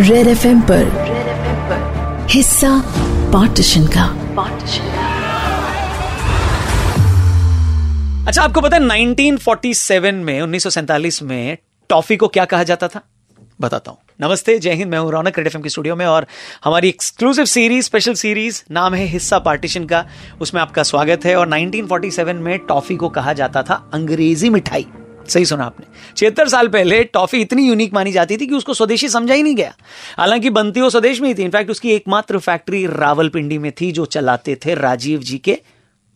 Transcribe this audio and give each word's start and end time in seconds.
Red 0.00 0.26
F 0.26 0.46
M 0.46 0.60
पर 0.60 2.26
हिस्सा 2.30 2.82
partition 3.32 3.86
का। 3.86 4.04
अच्छा 8.26 8.42
आपको 8.42 8.60
पता 8.60 8.76
है 8.76 8.82
1947 8.82 10.12
में 10.12 10.42
1947 10.42 11.22
में 11.22 11.58
टॉफी 11.88 12.16
को 12.16 12.28
क्या 12.28 12.44
कहा 12.44 12.62
जाता 12.62 12.88
था? 12.88 13.00
बताता 13.60 13.90
हूँ। 13.90 13.98
नमस्ते, 14.20 14.58
जय 14.58 14.72
हिंद, 14.72 14.90
मैं 14.90 14.98
हूँ 14.98 15.12
रौनक, 15.12 15.38
रेड 15.38 15.46
एफएम 15.46 15.62
के 15.62 15.68
स्टूडियो 15.68 15.96
में 15.96 16.06
और 16.06 16.26
हमारी 16.64 16.88
एक्सक्लूसिव 16.88 17.44
सीरीज़ 17.44 17.84
स्पेशल 17.84 18.14
सीरीज़ 18.14 18.62
नाम 18.70 18.94
है 18.94 19.04
हिस्सा 19.04 19.38
पार्टीशन 19.38 19.84
का। 19.84 20.06
उसमें 20.40 20.62
आपका 20.62 20.82
स्वागत 20.82 21.24
है 21.24 21.36
और 21.36 21.48
1947 21.48 22.34
में 22.34 22.58
टॉफी 22.58 22.96
को 22.96 23.08
कहा 23.08 23.32
जाता 23.32 23.62
था 23.62 23.90
अंग्रेज़ी 23.94 24.50
मिठाई। 24.50 24.86
सही 25.28 25.44
सुना 25.44 25.64
आपने। 25.64 25.86
छिहत्तर 26.16 26.48
साल 26.48 26.68
पहले 26.68 27.04
टॉफी 27.04 27.40
इतनी 27.40 27.68
यूनिक 27.68 27.94
मानी 27.94 28.12
जाती 28.12 28.36
थी 28.36 28.46
कि 28.46 28.54
उसको 28.54 28.74
स्वदेशी 28.74 29.08
समझा 29.08 29.34
ही 29.34 29.42
नहीं 29.42 29.56
गया। 29.56 29.74
हालाँकि 30.18 30.50
बनती 30.50 30.80
वो 30.80 30.90
स्वदेश 30.90 31.20
में 31.20 31.28
ही 31.28 31.34
थी। 31.34 31.42
इनफैक्ट 31.42 31.70
उसकी 31.70 31.90
एकमात्र 31.90 32.38
फैक्ट्री 32.38 32.86
रावलपिंडी 32.86 33.58
में 33.58 33.72
थी, 33.80 33.92
जो 33.92 34.04
चलाते 34.04 34.58
थे 34.66 34.74
राजीव 34.74 35.20
जी 35.20 35.38
के 35.38 35.58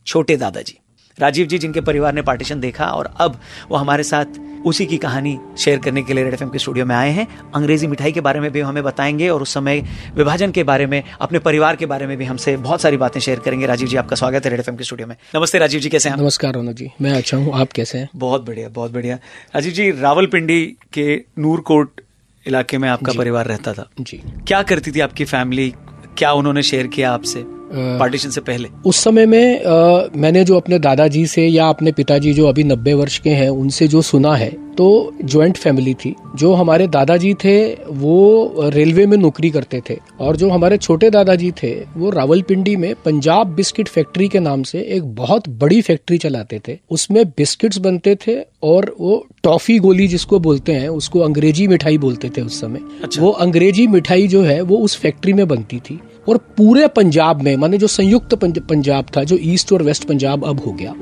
छोटे 0.07 0.37
दादाजी। 0.37 0.82
राजीव 1.21 1.47
जी 1.47 1.59
जिनके 1.59 1.81
परिवार 1.81 2.15
ने 2.15 2.23
पार्टीशन 2.23 2.61
देखा 2.61 2.87
और 2.87 3.15
अब 3.17 3.41
वो 3.69 3.77
हमारे 3.77 4.03
साथ 4.03 4.25
उसी 4.67 4.87
की 4.87 4.97
कहानी 4.97 5.39
शेयर 5.59 5.79
करने 5.79 6.03
के 6.03 6.15
लिए 6.15 6.25
रेड 6.25 6.35
एफएम 6.35 6.49
के 6.49 6.59
स्टूडियो 6.59 6.87
में 6.87 6.97
आए 6.97 7.11
हैं। 7.11 7.27
अंग्रेज़ी 7.55 7.87
मिठाई 7.87 8.13
के 8.13 8.21
बारे 8.21 8.41
में 8.41 8.51
भी 8.51 8.61
हमें 8.61 8.85
बताएँगे 8.85 9.29
और 9.29 9.43
उस 9.43 9.55
समय 9.55 9.83
विभाजन 10.15 10.51
के 10.51 10.63
बारे 10.63 10.87
में 10.87 11.03
अपने 11.21 11.39
परिवार 11.39 11.77
के 11.77 11.87
बारे 11.87 12.07
में 12.07 12.17
भी 12.17 12.25
हमसे 12.25 12.57
बहुत 12.57 12.81
सारी 12.81 12.97
बातें 12.97 13.21
शेयर 13.21 13.39
करेंगे। 13.39 13.67
राजीव 13.67 13.89
जी 13.89 13.97
आपका 13.97 14.17
स्वागत 14.17 14.45
है 14.45 14.51
रेड 14.51 14.61
एफएम 14.61 14.77
के 14.77 14.85
स्टूडियो 14.85 15.09
में। 15.09 15.17
नमस्ते 15.35 15.59
राजीव 15.59 15.81
जी 15.81 15.89
कैसे 15.89 16.09
हैं 16.09 16.17
नमस्कार 16.17 16.53
रोनक 16.53 16.77
जी 16.77 16.91
मैं 17.01 17.13
अच्छा 17.13 17.37
हूँ। 17.37 17.61
आप 17.61 17.73
कैसे 17.73 17.99
हैं? 17.99 18.09
बहुत 18.17 18.47
बढ़िया 18.47 18.69
बहुत 18.69 18.93
बढ़िया। 18.93 19.17
राजीव 19.55 19.73
जी 19.73 19.91
रावलपिंडी 19.91 20.77
के 20.93 21.25
नूरकोट 21.39 22.01
इलाके 22.47 22.79
में 22.79 22.89
आपका 22.89 23.13
परिवार 23.13 23.47
रहता 23.47 23.73
था। 23.73 23.91
जी। 24.01 24.23
क्या 24.47 24.63
करती 24.63 24.91
थी 24.91 25.01
आपकी 25.01 25.25
फैमिली? 25.25 25.75
क्या 26.19 26.33
उन्होंने 26.33 26.63
शेयर 26.63 26.87
किया 26.87 27.13
आपसे? 27.13 27.62
पार्टीशन 27.73 28.31
से 28.31 28.41
पहले? 28.41 28.69
उस 28.87 28.97
समय 28.97 29.27
में 29.27 29.65
आ, 29.65 30.03
मैंने 30.17 30.45
जो 30.45 30.57
अपने 30.57 30.79
दादाजी 30.79 31.27
से 31.27 31.47
या 31.47 31.69
अपने 31.69 31.93
पिताजी 31.93 32.33
जो 32.33 32.47
अभी 32.47 32.65
नब्बे 32.65 32.95
वर्ष 32.95 33.19
के 33.19 33.31
हैं 33.31 33.49
उनसे 33.51 33.89
जो 33.89 34.03
सुना 34.03 34.35
है 34.37 34.51
तो 34.73 35.13
ज्वाइंट 35.25 35.57
फैमिली 35.57 35.93
थी। 35.95 36.15
जो 36.37 36.53
हमारे 36.55 36.87
दादाजी 36.87 37.33
थे 37.35 37.55
वो 37.75 38.71
रेलवे 38.75 39.07
में 39.07 39.17
नौकरी 39.17 39.51
करते 39.51 39.81
थे। 39.91 39.97
और 40.21 40.37
जो 40.37 40.49
हमारे 40.51 40.77
छोटे 40.79 41.11
दादाजी 41.11 41.51
थे 41.53 41.73
वो 41.97 42.11
रावलपिंडी 42.11 42.77
में 42.77 42.95
पंजाब 43.05 43.55
बिस्किट 43.55 43.89
फैक्ट्री 43.89 44.29
के 44.29 44.41
नाम 44.41 44.63
से 44.63 44.81
एक 44.97 45.15
बहुत 45.15 45.49
बड़ी 45.49 45.81
फैक्ट्री 45.81 46.19
चलाते 46.19 46.61
थे। 46.69 46.79
उसमें 46.91 47.25
बिस्किट्स 47.29 47.79
बनते 47.79 48.17
थे 48.27 48.39
और 48.63 48.95
वो 49.01 49.25
टॉफी 49.43 49.79
गोली 49.79 50.09
जिसको 50.09 50.39
बोलते 50.41 50.73
हैं 50.73 50.89
उसको 50.89 51.21
अंग्रेज़ी 51.21 51.67
मिठाई 51.69 51.99
बोलते 51.99 52.29
थे 52.29 52.43
उस 52.43 52.61
समय। 52.61 52.81
अच्छा। 53.03 53.23
वो 53.23 53.31
अंग्रेज़ी 53.31 53.87
मिठाई 53.87 54.27
जो 54.29 54.43
है 54.43 54.61
वो 54.63 54.79
उस 54.79 54.97
फैक्ट्री 54.97 55.33
में 55.33 55.47
बनती 55.49 55.79
थी। 55.81 56.01
और 56.29 56.37
पूरे 56.57 56.87
पंजाब 56.89 57.43
में 57.43 57.55
माने 57.57 57.79
जो 57.79 57.87
संयुक्त 57.87 58.35
पंजाब 58.35 59.07
था 59.17 59.25
जो 59.25 59.39
ईस्ट 59.43 59.73
और 59.73 59.83
वेस्ट 59.83 60.05
पंजाब 60.09 60.45
अब 60.47 60.61
हो 60.67 60.73
गया 60.73 60.95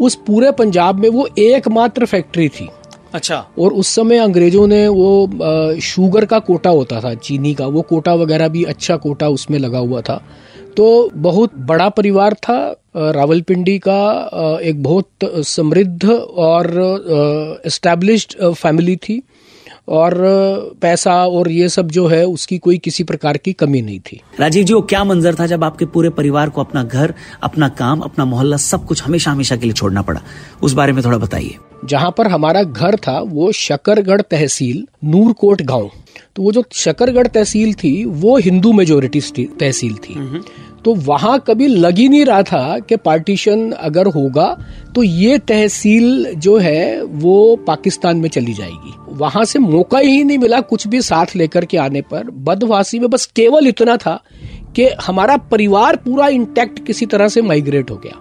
उस 0.00 0.14
पूरे 0.26 0.50
पंजाब 0.52 0.98
में 0.98 1.08
वो 1.08 1.28
एकमात्र 1.38 2.06
फैक्ट्री 2.06 2.48
थी। 2.48 2.68
अच्छा। 3.14 3.36
और 3.58 3.72
उस 3.72 3.88
समय 3.88 4.18
अंग्रेज़ों 4.18 4.66
ने 4.66 4.86
वो 4.88 5.78
शुगर 5.82 6.24
का 6.24 6.38
कोटा 6.40 6.70
होता 6.70 7.00
था 7.00 7.14
चीनी 7.16 7.54
का 7.54 7.66
वो 7.66 7.82
कोटा 7.82 8.14
वगैरह 8.14 8.48
भी 8.48 8.64
अच्छा 8.64 8.96
कोटा 8.96 9.28
उसमें 9.28 9.58
लगा 9.58 9.78
हुआ 9.78 10.00
था। 10.00 10.22
तो 10.76 11.10
बहुत 11.14 11.54
बड़ा 11.66 11.88
परिवार 11.88 12.34
था 12.34 12.58
रावलपिंडी 12.96 13.78
का 13.78 14.60
एक 14.62 14.82
बहुत 14.82 15.08
समृद्ध 15.46 16.10
और 16.10 16.70
एस्टेब्लिश्ड 17.66 18.36
फैमिली 18.44 18.96
थी। 18.98 19.22
और 19.88 20.14
पैसा 20.82 21.14
और 21.26 21.50
ये 21.50 21.68
सब 21.68 21.90
जो 21.90 22.06
है 22.06 22.24
उसकी 22.26 22.58
कोई 22.58 22.78
किसी 22.78 23.04
प्रकार 23.04 23.36
की 23.36 23.52
कमी 23.52 23.82
नहीं 23.82 24.00
थी। 24.00 24.20
राजीव 24.40 24.64
जी 24.64 24.74
वो 24.74 24.80
क्या 24.82 25.04
मंजर 25.04 25.34
था 25.34 25.46
जब 25.46 25.64
आपके 25.64 25.84
पूरे 25.86 26.10
परिवार 26.10 26.50
को 26.50 26.60
अपना 26.60 26.82
घर 26.82 27.14
अपना 27.42 27.68
काम 27.68 28.00
अपना 28.00 28.24
मोहल्ला 28.24 28.56
सब 28.56 28.86
कुछ 28.86 29.02
हमेशा 29.02 29.30
हमेशा 29.30 29.56
के 29.56 29.66
लिए 29.66 29.72
छोड़ना 29.72 30.02
पड़ा? 30.02 30.20
उस 30.62 30.72
बारे 30.72 30.92
में 30.92 31.04
थोड़ा 31.04 31.18
बताइए। 31.18 31.56
जहाँ 31.84 32.14
पर 32.18 32.28
हमारा 32.28 32.62
घर 32.62 32.96
था 32.96 33.18
वो 33.20 33.50
शकरगढ़ 33.52 34.20
तहसील 34.20 34.86
नूरकोट 35.04 35.62
गाँव। 35.62 35.90
तो 36.36 36.42
वो 36.42 36.52
जो 36.52 36.64
शकरगढ़ 36.72 37.26
तहसील 37.26 37.72
थी 37.74 38.04
वो 38.04 38.36
हिंदू 38.38 38.72
मेजोरिटी 38.72 39.20
तहसील 39.60 39.94
थी। 39.94 40.14
तो 40.84 40.94
वहाँ 40.94 41.38
कभी 41.46 41.66
लग 41.66 41.98
ही 41.98 42.08
नहीं 42.08 42.24
रहा 42.24 42.42
था 42.42 42.78
कि 42.78 42.96
पार्टीशन 42.96 43.70
अगर 43.70 44.06
होगा 44.06 44.46
तो 44.94 45.02
ये 45.02 45.38
तहसील 45.38 46.34
जो 46.34 46.56
है 46.58 47.02
वो 47.02 47.56
पाकिस्तान 47.56 48.16
में 48.16 48.28
चली 48.28 48.54
जाएगी। 48.54 48.94
वहाँ 49.10 49.44
से 49.44 49.58
मौका 49.58 49.98
ही 49.98 50.22
नहीं 50.24 50.38
मिला 50.38 50.60
कुछ 50.60 50.86
भी 50.88 51.00
साथ 51.02 51.34
लेकर 51.36 51.64
के 51.64 51.76
आने 51.76 52.02
पर। 52.02 52.30
बदवासी 52.30 52.98
में 52.98 53.08
बस 53.10 53.26
केवल 53.26 53.66
इतना 53.66 53.96
था 53.96 54.20
कि 54.76 54.88
हमारा 55.02 55.36
परिवार 55.36 55.96
पूरा 55.96 56.28
इंटैक्ट 56.28 56.84
किसी 56.86 57.06
तरह 57.06 57.28
से 57.28 57.42
माइग्रेट 57.42 57.90
हो 57.90 57.96
गया। 57.96 58.18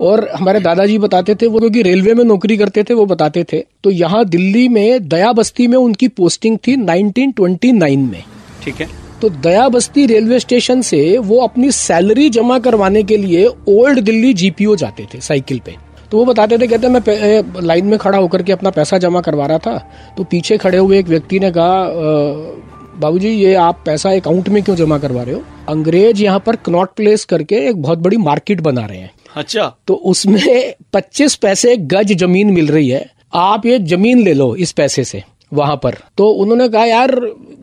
और 0.00 0.28
हमारे 0.28 0.60
दादाजी 0.60 0.98
बताते 0.98 1.34
थे 1.34 1.46
वो 1.46 1.58
क्योंकि 1.58 1.82
रेलवे 1.82 2.14
में 2.14 2.24
नौकरी 2.24 2.56
करते 2.56 2.82
थे 2.82 2.94
वो 2.94 3.06
बताते 3.06 3.44
थे। 3.52 3.64
तो 3.84 3.90
यहाँ 3.90 4.24
दिल्ली 4.24 4.68
में 4.68 5.08
दया 5.08 5.32
बस्ती 5.32 5.66
में 5.66 5.76
उनकी 5.78 6.08
पोस्टिंग 6.08 6.58
थी 6.58 6.76
1929 6.76 8.10
में। 8.10 8.22
ठीक 8.64 8.74
है। 8.74 9.07
तो 9.20 9.28
दया 9.28 9.68
बस्ती 9.68 10.06
रेलवे 10.06 10.38
स्टेशन 10.40 10.82
से 10.82 11.18
वो 11.18 11.40
अपनी 11.40 11.70
सैलरी 11.72 12.28
जमा 12.30 12.58
करवाने 12.58 13.02
के 13.02 13.16
लिए 13.16 13.46
ओल्ड 13.68 14.00
दिल्ली 14.00 14.32
जीपीओ 14.34 14.76
जाते 14.76 15.06
थे 15.14 15.20
साइकिल 15.20 15.58
पे। 15.58 15.74
तो 16.10 16.18
वो 16.18 16.24
बताते 16.24 16.58
थे 16.58 16.66
कहते 16.66 16.88
मैं 16.88 17.62
लाइन 17.62 17.86
में 17.86 17.98
खड़ा 17.98 18.18
होकर 18.18 18.42
के 18.42 18.52
अपना 18.52 18.70
पैसा 18.70 18.98
जमा 18.98 19.20
करवा 19.20 19.46
रहा 19.46 19.58
था। 19.58 19.76
तो 20.16 20.24
पीछे 20.24 20.58
खड़े 20.58 20.78
हुए 20.78 20.98
एक 20.98 21.06
व्यक्ति 21.06 21.38
ने 21.40 21.50
कहा 21.50 21.84
बाबूजी 22.98 23.28
ये 23.28 23.54
आप 23.54 23.82
पैसा 23.86 24.10
अकाउंट 24.10 24.48
में 24.48 24.62
क्यों 24.62 24.76
जमा 24.76 24.98
करवा 24.98 25.22
रहे 25.22 25.34
हो? 25.34 25.42
अंग्रेज़ 25.68 26.22
यहाँ 26.22 26.42
पर 26.46 26.56
कनॉट 26.56 26.94
प्लेस 26.96 27.24
करके 27.24 27.56
एक 27.68 27.82
बहुत 27.82 27.98
बड़ी 27.98 28.16
मार्केट 28.16 28.60
बना 28.60 28.84
रहे 28.86 28.98
हैं। 28.98 29.10
अच्छा। 29.36 29.72
तो 29.86 29.94
उसमें 29.94 30.74
पच्चीस 30.92 31.34
पैसे 31.34 31.76
गज 31.76 32.12
ज़मीन 32.12 32.50
मिल 32.50 32.66
रही 32.66 32.88
है। 32.88 33.04
आप 33.34 33.66
ये 33.66 33.78
ज़मीन 33.78 34.22
ले 34.22 34.34
लो 34.34 34.54
इस 34.56 34.72
पैसे 34.72 35.04
से। 35.04 35.22
वहाँ 35.52 35.76
पर। 35.76 35.96
तो 36.18 36.28
उन्होंने 36.30 36.68
कहा 36.68 36.84
यार 36.84 37.14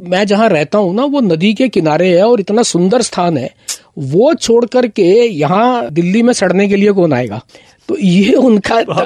मैं 0.04 0.26
जहाँ 0.28 0.48
रहता 0.50 0.78
हूँ 0.78 0.94
ना 0.96 1.04
वो 1.06 1.20
नदी 1.22 1.54
के 1.54 1.68
किनारे 1.70 2.08
है 2.10 2.24
और 2.24 2.40
इतना 2.40 2.64
सुंदर 2.64 3.02
स्थान 3.02 3.38
है। 3.38 3.50
वो 3.98 4.34
छोड़ 4.36 4.66
करके 4.66 5.04
यहाँ 5.26 5.90
दिल्ली 5.92 6.22
में 6.24 6.34
सड़ने 6.34 6.68
के 6.68 6.76
लिए 6.76 6.92
कौन 6.92 7.14
आएगा? 7.14 7.42
तो 7.90 7.98
ये 7.98 8.34
उनका 8.34 8.82
दा, 8.82 9.06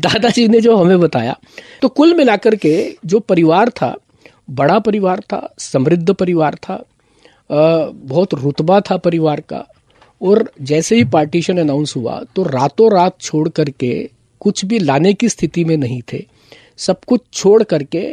दादाजी 0.00 0.46
ने 0.48 0.60
जो 0.60 0.76
हमें 0.76 1.00
बताया। 1.00 1.36
तो 1.82 1.88
कुल 1.88 2.14
मिलाकर 2.14 2.54
के 2.56 2.74
जो 3.06 3.20
परिवार 3.20 3.70
था 3.70 3.94
बड़ा 4.50 4.78
परिवार 4.78 5.20
था 5.22 5.48
समृद्ध 5.58 6.12
परिवार 6.12 6.54
था 6.54 6.82
बहुत 7.50 8.34
रुतबा 8.34 8.80
था 8.80 8.96
परिवार 8.96 9.40
का 9.40 9.64
और 10.20 10.50
जैसे 10.60 10.96
ही 10.96 11.04
पार्टीशन 11.04 11.58
अनाउंस 11.58 11.94
हुआ 11.96 12.20
तो 12.36 12.42
रातों 12.42 12.92
रात 12.92 13.20
छोड़ 13.20 13.48
करके 13.48 13.92
कुछ 14.40 14.64
भी 14.64 14.78
लाने 14.78 15.12
की 15.14 15.28
स्थिति 15.28 15.64
में 15.64 15.76
नहीं 15.76 16.00
थे। 16.12 16.24
सब 16.78 17.04
कुछ 17.04 17.20
छोड़ 17.32 17.62
करके 17.62 18.08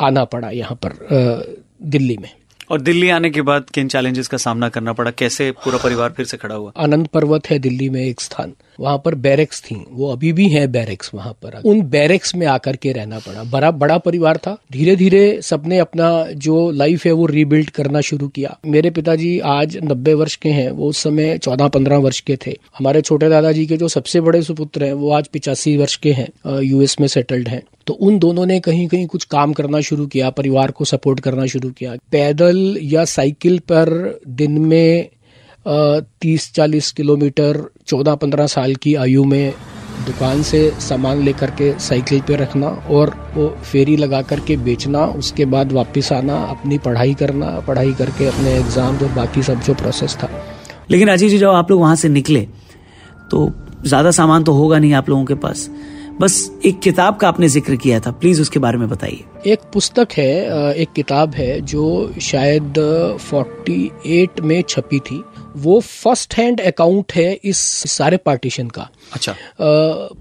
आना 0.00 0.24
पड़ा 0.24 0.50
यहाँ 0.50 0.78
पर 0.84 1.62
दिल्ली 1.82 2.16
में। 2.16 2.30
और 2.70 2.80
दिल्ली 2.80 3.08
आने 3.10 3.28
के 3.30 3.42
बाद 3.42 3.64
किन 3.74 3.88
चैलेंजेस 3.88 4.28
का 4.28 4.36
सामना 4.36 4.68
करना 4.68 4.92
पड़ा? 4.92 5.10
कैसे 5.10 5.50
पूरा 5.54 5.78
परिवार 5.78 6.10
फिर 6.10 6.26
से 6.26 6.36
खड़ा 6.36 6.54
हुआ? 6.54 6.72
आनंद 6.76 7.06
पर्वत 7.06 7.50
है 7.50 7.58
दिल्ली 7.58 7.88
में 7.88 8.00
एक 8.02 8.20
स्थान। 8.20 8.52
वहाँ 8.80 8.98
पर 9.04 9.14
बैरेक्स 9.14 9.60
थी। 9.62 9.74
वो 9.90 10.10
अभी 10.12 10.32
भी 10.32 10.48
है 10.48 10.66
बैरेक्स 10.66 11.10
वहाँ 11.14 11.32
पर। 11.42 11.60
उन 11.64 11.82
बैरेक्स 11.82 12.34
में 12.34 12.46
आकर 12.46 12.76
के 12.76 12.92
रहना 12.92 13.18
पड़ा। 13.18 13.42
बड़ा 13.42 13.70
बड़ा 13.70 13.98
परिवार 13.98 14.36
था। 14.36 14.56
धीरे 14.72 14.96
धीरे 14.96 15.40
सबने 15.42 15.78
अपना 15.78 16.08
जो 16.36 16.70
लाइफ 16.70 17.04
है 17.06 17.12
वो 17.12 17.26
रीबिल्ड 17.26 17.70
करना 17.70 18.00
शुरू 18.00 18.28
किया। 18.28 18.56
मेरे 18.66 18.90
पिताजी 18.90 19.38
आज 19.38 19.76
नब्बे 19.84 20.14
वर्ष 20.14 20.36
के 20.36 20.48
हैं। 20.48 20.70
वो 20.70 20.88
उस 20.88 21.02
समय 21.02 21.38
चौदह 21.38 21.68
पंद्रह 21.68 21.98
वर्ष 21.98 22.20
के 22.20 22.38
थे। 22.46 22.56
हमारे 22.78 23.00
छोटे 23.00 23.28
दादाजी 23.28 23.66
के 23.66 23.76
जो 23.76 23.88
सबसे 23.88 24.20
बड़े 24.20 24.42
सुपुत्र 24.42 24.84
हैं 24.84 24.92
वो 24.94 25.12
आज 25.12 25.28
पिचासी 25.28 25.76
वर्ष 25.76 25.96
के 25.96 26.12
हैं। 26.12 26.60
यूएस 26.60 27.00
में 27.00 27.08
सेटल्ड 27.08 27.48
हैं। 27.48 27.62
तो 27.86 27.94
उन 27.94 28.18
दोनों 28.18 28.46
ने 28.46 28.58
कहीं 28.60 28.86
कहीं 28.88 29.06
कुछ 29.06 29.24
काम 29.26 29.52
करना 29.52 29.80
शुरू 29.82 30.06
किया, 30.06 30.30
परिवार 30.32 30.70
को 30.70 30.84
सपोर्ट 30.86 31.20
करना 31.20 31.46
शुरू 31.46 31.70
किया। 31.70 31.94
पैदल 32.12 32.78
या 32.82 33.04
साइकिल 33.06 33.58
पर 33.70 34.18
दिन 34.28 34.58
में 34.62 35.08
तीस 35.66 36.52
चालीस 36.54 36.90
किलोमीटर 36.92 37.62
चौदह 37.86 38.14
पंद्रह 38.16 38.46
साल 38.48 38.74
की 38.76 38.94
आयु 38.96 39.24
में 39.26 39.52
दुकान 40.06 40.42
से 40.42 40.58
सामान 40.80 41.22
लेकर 41.22 41.50
के 41.52 41.72
साइकिल 41.80 42.20
पे 42.20 42.36
रखना 42.36 42.68
और 42.90 43.14
वो 43.34 43.48
फेरी 43.62 43.96
लगा 43.96 44.20
करके 44.22 44.56
बेचना, 44.58 45.04
उसके 45.06 45.44
बाद 45.46 45.72
वापस 45.72 46.12
आना, 46.12 46.36
अपनी 46.36 46.78
पढ़ाई 46.80 47.14
करना, 47.14 47.50
पढ़ाई 47.60 47.92
करके 47.94 48.26
अपने 48.26 48.54
एग्ज़ाम 48.54 48.98
और 48.98 49.12
बाकी 49.14 49.42
सब 49.42 49.60
जो 49.62 49.74
प्रोसेस 49.74 50.16
था। 50.16 50.30
लेकिन 50.90 51.08
अजीत 51.08 51.30
जी, 51.30 51.38
जब 51.38 51.48
आप 51.50 51.70
लोग 51.70 51.80
वहाँ 51.80 51.96
से 51.96 52.08
निकले 52.10 52.46
तो 53.30 53.50
ज़्यादा 53.84 54.10
सामान 54.12 54.44
तो 54.44 54.52
होगा 54.52 54.78
नहीं 54.78 54.92
आप 54.94 55.08
लोगों 55.08 55.24
के 55.24 55.34
पास। 55.36 55.68
बस 56.20 56.50
एक 56.66 56.78
किताब 56.80 57.16
का 57.16 57.28
आपने 57.28 57.48
ज़िक्र 57.48 57.76
किया 57.76 58.00
था। 58.00 58.10
प्लीज़ 58.10 58.40
उसके 58.40 58.58
बारे 58.58 58.78
में 58.78 58.88
बताइए। 58.88 59.24
एक 59.46 59.60
पुस्तक 59.72 60.08
है 60.12 60.74
एक 60.74 60.92
किताब 60.92 61.34
है 61.34 61.60
जो 61.60 62.14
शायद 62.22 62.78
48 63.20 64.40
में 64.40 64.62
छपी 64.68 64.98
थी। 64.98 65.24
वो 65.56 65.80
फ़र्स्ट 65.80 66.34
हैंड 66.34 66.60
अकाउंट 66.60 67.12
है 67.12 67.32
इस 67.44 67.58
सारे 67.88 68.16
पार्टीशन 68.16 68.68
का। 68.68 68.88
अच्छा। 69.12 69.32
आ, 69.32 69.36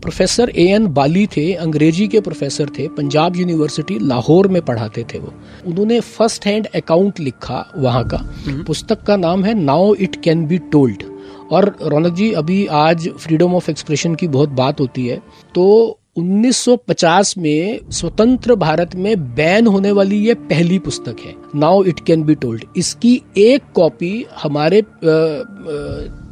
प्रोफेसर 0.01 0.49
ए 0.49 0.65
एन 0.65 0.87
बाली 0.87 1.27
थे 1.27 1.53
अंग्रेज़ी 1.53 2.07
के 2.07 2.19
प्रोफेसर 2.19 2.69
थे 2.69 2.87
पंजाब 2.87 3.35
यूनिवर्सिटी 3.35 3.99
लाहौर 3.99 4.47
में 4.47 4.61
पढ़ाते 4.61 5.03
थे 5.03 5.19
वो। 5.19 5.33
उन्होंने 5.65 5.99
फ़र्स्ट 5.99 6.45
हैंड 6.45 6.67
अकाउंट 6.75 7.19
लिखा 7.19 7.65
वहाँ 7.77 8.07
का। 8.07 8.17
हम्म। 8.17 8.63
पुस्तक 8.63 9.01
का 9.01 9.15
नाम 9.17 9.45
है 9.45 9.53
now 9.53 9.93
it 9.95 10.21
can 10.23 10.45
be 10.45 10.57
told. 10.57 11.03
और 11.51 11.75
रौनक 11.83 12.13
जी, 12.13 12.31
अभी 12.31 12.65
आज 12.67 13.09
फ्रीडम 13.09 13.55
ऑफ़ 13.55 13.69
एक्सप्रेशन 13.71 14.15
की 14.15 14.27
बहुत 14.27 14.49
बात 14.51 14.79
होती 14.79 15.07
है। 15.07 15.21
तो 15.55 15.99
1950 16.17 17.37
में 17.37 17.79
स्वतंत्र 17.91 18.55
भारत 18.55 18.95
में 18.95 19.35
बैन 19.35 19.67
होने 19.67 19.91
वाली 19.91 20.17
ये 20.17 20.33
पहली 20.49 20.79
पुस्तक 20.79 21.19
है 21.19 21.33
now 21.55 21.83
it 21.83 21.99
can 21.99 22.23
be 22.23 22.35
told 22.35 22.63
इसकी 22.77 23.21
एक 23.37 23.63
कॉपी 23.75 24.25
हमारे 24.43 24.81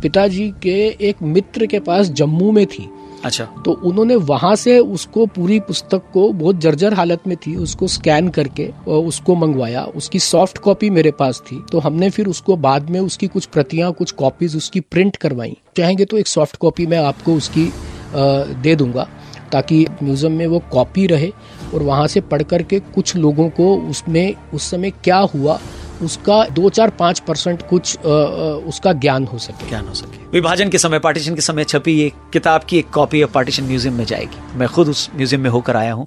पिताजी 0.02 0.50
के 0.64 0.78
एक 1.10 1.22
मित्र 1.24 1.66
के 1.66 1.80
पास 1.80 2.10
जम्मू 2.12 2.52
में 2.52 2.66
थी। 2.66 2.88
अच्छा। 3.26 3.46
तो 3.66 3.72
उन्होंने 3.86 4.16
वहाँ 4.16 4.56
से 4.56 4.78
उसको 4.80 5.26
पूरी 5.28 5.60
पुस्तक 5.62 6.04
को 6.14 6.28
बहुत 6.34 6.60
जर्जर 6.60 6.94
हालत 6.94 7.28
में 7.28 7.36
थी 7.38 7.56
उसको 7.58 7.88
स्कैन 7.90 8.30
करके 8.30 8.68
उसको 8.88 9.36
मंगवाया। 9.36 9.84
उसकी 9.96 10.20
सॉफ्ट 10.22 10.58
कॉपी 10.58 10.90
मेरे 10.90 11.12
पास 11.12 11.42
थी। 11.42 11.62
तो 11.72 11.80
हमने 11.80 12.10
फिर 12.10 12.28
उसको 12.28 12.56
बाद 12.58 12.90
में 12.90 13.00
उसकी 13.00 13.28
कुछ 13.28 13.46
प्रतियाँ 13.48 13.92
कुछ 13.94 14.12
कॉपीज 14.14 14.56
उसकी 14.58 14.80
प्रिंट 14.82 15.16
करवाई। 15.18 15.56
चाहेंगे 15.78 16.06
तो 16.06 16.18
एक 16.18 16.28
सॉफ्ट 16.28 16.56
कॉपी 16.58 16.86
मैं 16.86 16.98
आपको 17.00 17.36
उसकी 17.36 17.72
दे 18.16 18.76
दूँगा 18.76 19.08
ताकि 19.52 19.86
म्यूज़ियम 20.04 20.34
में 20.34 20.46
वो 20.48 20.60
कॉपी 20.72 21.06
रहे 21.08 21.32
और 21.74 21.84
वहाँ 21.84 22.08
से 22.08 22.22
पढ़ 22.24 22.44
करके 22.44 22.80
कुछ 22.96 23.16
लोगों 23.16 23.50
को 23.52 23.76
उसमें 23.90 24.34
उस 24.54 24.70
समय 24.72 24.92
क्या 25.04 25.18
हुआ 25.36 25.60
उसका 26.04 26.44
दो 26.52 26.70
चार 26.70 26.90
पाँच 27.00 27.20
परसेंट 27.20 27.68
कुछ 27.70 27.98
उसका 28.00 28.94
ज्ञान 28.96 29.26
हो 29.26 29.38
सके। 29.38 29.70
ज्ञान 29.70 29.88
हो 29.88 29.94
सके। 29.94 30.21
विभाजन 30.34 30.70
के 30.70 30.78
समय 30.78 31.00
पार्टीशन 31.00 31.36
के 31.36 31.42
समय 31.42 31.64
छपी 31.64 31.92
ये 31.92 32.12
किताब 32.34 32.64
की 32.64 32.78
एक 32.80 32.90
कॉपी 32.90 33.22
ऑफ़ 33.24 33.32
पार्टीशन 33.32 33.64
म्यूज़ियम 33.64 33.94
में 33.94 34.04
जाएगी। 34.06 34.58
मैं 34.58 34.68
खुद 34.68 34.90
उस 34.90 35.10
म्यूज़ियम 35.16 35.42
में 35.42 35.50
होकर 35.50 35.76
आया 35.76 35.94
हूँ 35.94 36.06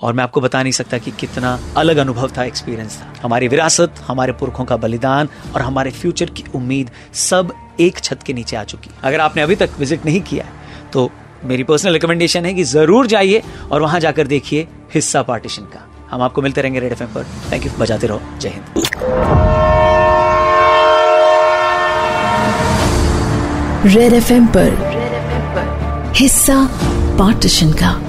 और 0.00 0.12
मैं 0.12 0.24
आपको 0.24 0.40
बता 0.40 0.62
नहीं 0.62 0.72
सकता 0.72 0.98
कि 0.98 1.10
कितना 1.10 1.58
अलग 1.76 1.96
अनुभव 1.96 2.30
था 2.36 2.44
एक्सपीरियंस 2.44 2.98
था। 2.98 3.12
हमारी 3.22 3.48
विरासत, 3.48 3.94
हमारे 4.06 4.32
पुरखों 4.32 4.64
का 4.64 4.76
बलिदान 4.76 5.28
और 5.54 5.62
हमारे 5.62 5.90
फ्यूचर 5.90 6.30
की 6.30 6.44
उम्मीद 6.54 6.90
सब 7.14 7.52
एक 7.80 7.98
छत 7.98 8.22
के 8.26 8.32
नीचे 8.32 8.56
आ 8.56 8.62
चुकी। 8.64 8.90
अगर 9.02 9.20
आपने 9.20 9.42
अभी 9.42 9.56
तक 9.56 9.70
विज़िट 9.78 10.06
नहीं 10.06 10.20
किया 10.22 10.44
तो 10.92 11.10
मेरी 11.44 11.64
पर्सनल 11.64 11.92
रिकमेंडेशन 11.92 12.44
है 12.46 12.54
कि 12.54 12.64
ज़रूर 12.64 13.06
जाइए 13.06 13.42
और 13.72 13.82
वहाँ 13.82 14.00
जाकर 14.00 14.26
देखिए 14.26 14.66
हिस्सा 14.94 15.22
पार्टीशन 15.24 15.62
का। 15.64 15.86
हम 16.10 16.22
आपको 16.22 16.42
मिलते 16.42 16.60
रहेंगे 16.60 16.80
रेड 16.80 16.92
एफएम 16.92 17.08
पर। 17.14 17.26
थैंक 17.52 17.66
यू 17.66 17.72
बजाते 17.78 18.06
रहो। 18.06 18.38
जय 18.40 18.48
हिंद। 18.48 19.63
रेड 23.86 24.12
एफ़ 24.12 24.32
पर 24.32 26.12
हिस्सा 26.16 26.70
पार्टीशन 27.18 27.72
का। 27.72 28.03